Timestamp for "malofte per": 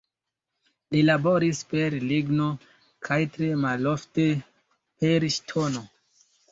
3.67-5.33